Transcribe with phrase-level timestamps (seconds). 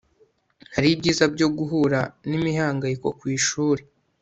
[0.75, 1.99] hari ibyiza byo guhura
[2.29, 3.81] n'imihanganyiko ku ishuri